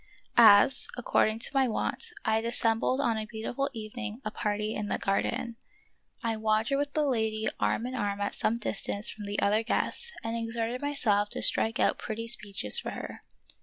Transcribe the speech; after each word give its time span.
As, 0.39 0.87
according 0.97 1.37
to 1.37 1.51
my 1.53 1.67
wont, 1.67 2.05
I 2.25 2.33
had 2.37 2.45
assembled 2.45 2.99
on 2.99 3.19
a 3.19 3.27
beautiful 3.27 3.69
evening 3.71 4.19
a 4.25 4.31
party 4.31 4.73
in 4.73 4.91
a 4.91 4.97
garden, 4.97 5.57
I 6.23 6.37
wandered 6.37 6.79
with 6.79 6.93
the 6.93 7.05
lady 7.05 7.47
arm 7.59 7.85
in 7.85 7.93
arm 7.93 8.19
at 8.19 8.33
some 8.33 8.57
distance 8.57 9.11
from 9.11 9.27
the 9.27 9.39
other 9.41 9.61
guests 9.61 10.11
and 10.23 10.35
exerted 10.35 10.81
myself 10.81 11.29
to 11.29 11.43
strike 11.43 11.79
out 11.79 11.99
pretty 11.99 12.27
speeches 12.27 12.79
for 12.79 12.89
her. 12.89 13.21